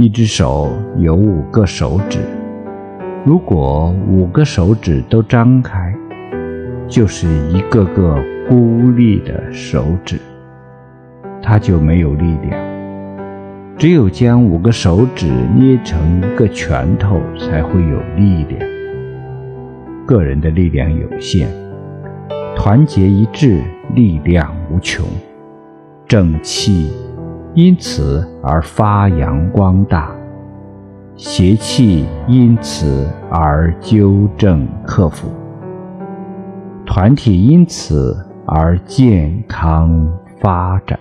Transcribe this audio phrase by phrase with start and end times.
[0.00, 2.20] 一只手有五个手指，
[3.24, 5.92] 如果五个手指都张开，
[6.86, 8.16] 就是一个个
[8.48, 10.20] 孤立的手指，
[11.42, 12.56] 它就没有力量。
[13.76, 15.26] 只有将五个手指
[15.56, 18.60] 捏成一个拳头，才会有力量。
[20.06, 21.48] 个人的力量有限，
[22.54, 23.60] 团结一致，
[23.96, 25.04] 力量无穷。
[26.06, 26.88] 正气
[27.58, 30.12] 因此而发扬光大，
[31.16, 35.28] 邪气因此而纠正克服。
[36.86, 40.08] 团体因此而健康
[40.40, 40.96] 发展。